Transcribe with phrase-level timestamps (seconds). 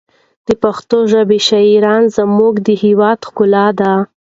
[0.47, 3.93] د پښتو ژبې شاعري زموږ د هېواد ښکلا ده.